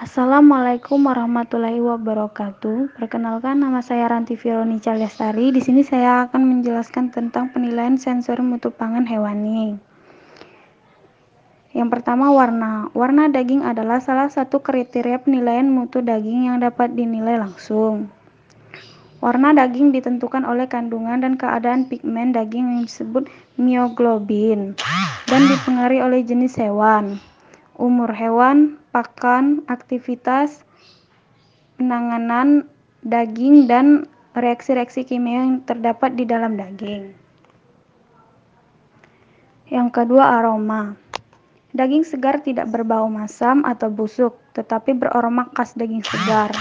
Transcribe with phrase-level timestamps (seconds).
[0.00, 2.96] Assalamualaikum warahmatullahi wabarakatuh.
[2.96, 5.52] Perkenalkan nama saya Ranti Fironica Lestari.
[5.52, 9.76] Di sini saya akan menjelaskan tentang penilaian sensor mutu pangan hewani.
[11.76, 12.88] Yang pertama warna.
[12.96, 18.08] Warna daging adalah salah satu kriteria penilaian mutu daging yang dapat dinilai langsung.
[19.20, 23.28] Warna daging ditentukan oleh kandungan dan keadaan pigmen daging yang disebut
[23.60, 24.80] mioglobin
[25.28, 27.20] dan dipengaruhi oleh jenis hewan,
[27.80, 30.68] umur hewan, pakan, aktivitas,
[31.80, 32.68] penanganan
[33.00, 34.04] daging, dan
[34.36, 37.16] reaksi-reaksi kimia yang terdapat di dalam daging.
[39.72, 40.94] Yang kedua, aroma.
[41.70, 46.52] Daging segar tidak berbau masam atau busuk, tetapi beraroma khas daging segar.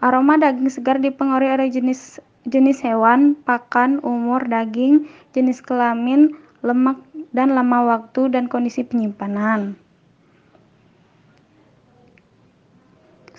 [0.00, 5.04] Aroma daging segar dipengaruhi oleh jenis jenis hewan, pakan, umur daging,
[5.36, 6.32] jenis kelamin,
[6.64, 6.96] lemak,
[7.36, 9.76] dan lama waktu dan kondisi penyimpanan.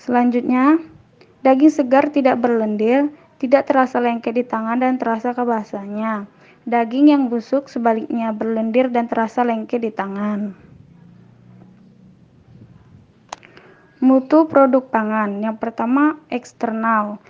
[0.01, 0.81] Selanjutnya,
[1.45, 6.25] daging segar tidak berlendir, tidak terasa lengket di tangan dan terasa kebasahnya.
[6.65, 10.57] Daging yang busuk sebaliknya berlendir dan terasa lengket di tangan.
[14.01, 15.37] Mutu produk pangan.
[15.45, 17.21] Yang pertama, eksternal.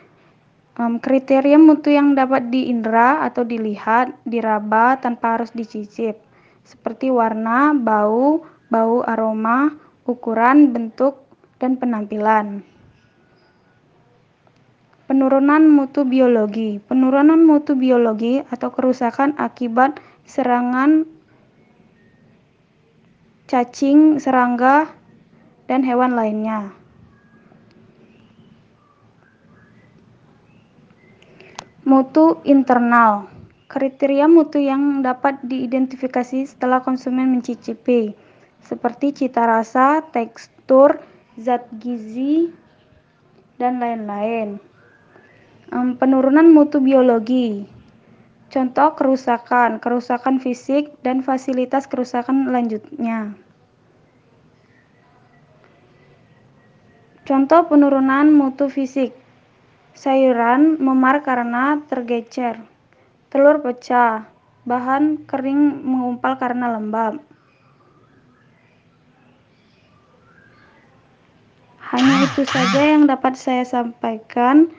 [0.80, 6.16] Um, kriteria mutu yang dapat diindra atau dilihat, diraba tanpa harus dicicip,
[6.64, 9.76] seperti warna, bau, bau aroma,
[10.08, 11.31] ukuran, bentuk,
[11.62, 12.66] dan penampilan.
[15.06, 16.82] Penurunan mutu biologi.
[16.82, 21.06] Penurunan mutu biologi atau kerusakan akibat serangan
[23.46, 24.90] cacing, serangga,
[25.70, 26.72] dan hewan lainnya.
[31.84, 33.28] Mutu internal.
[33.68, 38.16] Kriteria mutu yang dapat diidentifikasi setelah konsumen mencicipi,
[38.64, 41.00] seperti cita rasa, tekstur,
[41.40, 42.52] zat gizi,
[43.62, 44.58] dan lain-lain.
[45.72, 47.64] Penurunan mutu biologi.
[48.52, 53.32] Contoh kerusakan, kerusakan fisik, dan fasilitas kerusakan lanjutnya.
[57.24, 59.16] Contoh penurunan mutu fisik.
[59.96, 62.60] Sayuran memar karena tergecer.
[63.32, 64.28] Telur pecah.
[64.68, 67.24] Bahan kering mengumpal karena lembab.
[71.92, 74.72] Hanya itu saja yang dapat saya sampaikan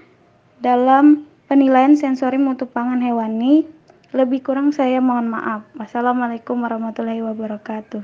[0.64, 3.68] dalam penilaian sensori mutu pangan hewani.
[4.16, 5.60] Lebih kurang saya mohon maaf.
[5.76, 8.00] Wassalamualaikum warahmatullahi wabarakatuh.